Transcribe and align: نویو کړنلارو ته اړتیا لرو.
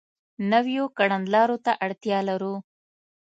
نویو 0.51 0.85
کړنلارو 0.97 1.57
ته 1.65 1.71
اړتیا 1.85 2.19
لرو. 2.29 2.55